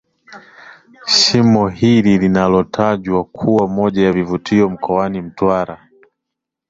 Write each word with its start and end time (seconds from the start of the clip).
Shimo 1.07 1.67
hili 1.69 2.17
linalotajwa 2.17 3.23
kuwa 3.23 3.67
moja 3.67 4.05
ya 4.05 4.13
vivutio 4.13 4.69
mkoani 4.69 5.21
Mtwara 5.21 5.87